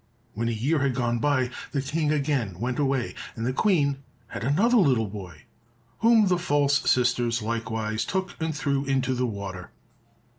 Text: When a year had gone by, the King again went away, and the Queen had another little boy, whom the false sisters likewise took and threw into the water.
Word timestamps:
When 0.33 0.49
a 0.49 0.51
year 0.51 0.79
had 0.79 0.95
gone 0.95 1.19
by, 1.19 1.51
the 1.73 1.79
King 1.83 2.11
again 2.11 2.59
went 2.59 2.79
away, 2.79 3.13
and 3.35 3.45
the 3.45 3.53
Queen 3.53 3.99
had 4.29 4.43
another 4.43 4.77
little 4.77 5.05
boy, 5.05 5.43
whom 5.99 6.25
the 6.27 6.39
false 6.39 6.89
sisters 6.89 7.43
likewise 7.43 8.03
took 8.03 8.35
and 8.39 8.55
threw 8.57 8.83
into 8.85 9.13
the 9.13 9.27
water. 9.27 9.69